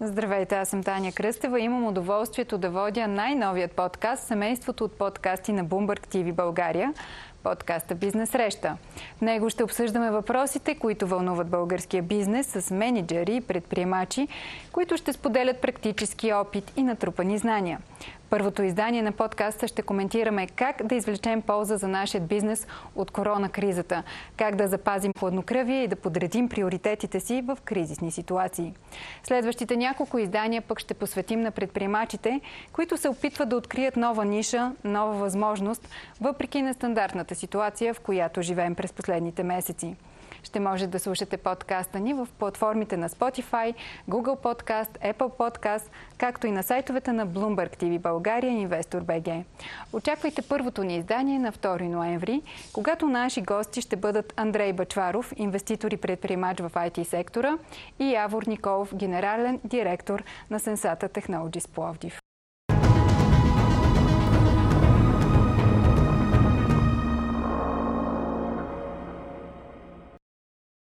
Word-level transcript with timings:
Здравейте, 0.00 0.54
аз 0.54 0.68
съм 0.68 0.82
Таня 0.82 1.12
Кръстева. 1.12 1.60
Имам 1.60 1.86
удоволствието 1.86 2.58
да 2.58 2.70
водя 2.70 3.08
най-новият 3.08 3.72
подкаст 3.72 4.26
Семейството 4.26 4.84
от 4.84 4.92
подкасти 4.92 5.52
на 5.52 5.64
Bloomberg 5.64 6.06
TV 6.06 6.32
България 6.32 6.94
подкаста 7.42 7.94
Бизнес 7.94 8.30
Среща. 8.30 8.76
В 9.18 9.20
него 9.20 9.50
ще 9.50 9.64
обсъждаме 9.64 10.10
въпросите, 10.10 10.74
които 10.74 11.06
вълнуват 11.06 11.48
българския 11.48 12.02
бизнес 12.02 12.46
с 12.46 12.70
менеджери 12.70 13.36
и 13.36 13.40
предприемачи, 13.40 14.28
които 14.72 14.96
ще 14.96 15.12
споделят 15.12 15.60
практически 15.60 16.32
опит 16.32 16.72
и 16.76 16.82
натрупани 16.82 17.38
знания 17.38 17.78
първото 18.30 18.62
издание 18.62 19.02
на 19.02 19.12
подкаста 19.12 19.68
ще 19.68 19.82
коментираме 19.82 20.46
как 20.46 20.86
да 20.86 20.94
извлечем 20.94 21.42
полза 21.42 21.76
за 21.76 21.88
нашия 21.88 22.20
бизнес 22.20 22.66
от 22.96 23.10
корона 23.10 23.48
кризата, 23.48 24.02
как 24.36 24.56
да 24.56 24.68
запазим 24.68 25.12
хладнокръвие 25.18 25.82
и 25.84 25.88
да 25.88 25.96
подредим 25.96 26.48
приоритетите 26.48 27.20
си 27.20 27.42
в 27.46 27.58
кризисни 27.64 28.10
ситуации. 28.10 28.74
Следващите 29.22 29.76
няколко 29.76 30.18
издания 30.18 30.62
пък 30.62 30.80
ще 30.80 30.94
посветим 30.94 31.40
на 31.40 31.50
предприемачите, 31.50 32.40
които 32.72 32.96
се 32.96 33.08
опитват 33.08 33.48
да 33.48 33.56
открият 33.56 33.96
нова 33.96 34.24
ниша, 34.24 34.72
нова 34.84 35.12
възможност, 35.12 35.88
въпреки 36.20 36.62
нестандартната 36.62 37.27
ситуация, 37.34 37.94
в 37.94 38.00
която 38.00 38.42
живеем 38.42 38.74
през 38.74 38.92
последните 38.92 39.42
месеци. 39.42 39.96
Ще 40.42 40.60
може 40.60 40.86
да 40.86 40.98
слушате 40.98 41.36
подкаста 41.36 42.00
ни 42.00 42.14
в 42.14 42.28
платформите 42.38 42.96
на 42.96 43.08
Spotify, 43.08 43.74
Google 44.08 44.40
Podcast, 44.42 45.14
Apple 45.14 45.36
Podcast, 45.36 45.82
както 46.18 46.46
и 46.46 46.50
на 46.50 46.62
сайтовете 46.62 47.12
на 47.12 47.26
Bloomberg 47.26 47.76
TV 47.76 47.98
България 47.98 48.52
и 48.52 48.68
Investor 48.68 49.00
BG. 49.00 49.44
Очаквайте 49.92 50.42
първото 50.42 50.84
ни 50.84 50.96
издание 50.96 51.38
на 51.38 51.52
2 51.52 51.82
ноември, 51.82 52.42
когато 52.72 53.08
наши 53.08 53.42
гости 53.42 53.80
ще 53.80 53.96
бъдат 53.96 54.32
Андрей 54.36 54.72
Бачваров, 54.72 55.32
инвеститор 55.36 55.90
и 55.90 55.96
предприемач 55.96 56.60
в 56.60 56.70
IT 56.70 57.02
сектора 57.02 57.58
и 57.98 58.12
Явор 58.12 58.42
Николов, 58.46 58.94
генерален 58.94 59.60
директор 59.64 60.22
на 60.50 60.60
Сенсата 60.60 61.08
Technologies 61.08 61.68
Пловдив. 61.70 62.27